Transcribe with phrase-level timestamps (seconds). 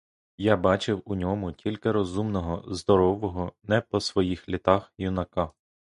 [0.37, 5.51] Я бачив у ньому тільки розумного, здорового, не по своїх літах, юнака.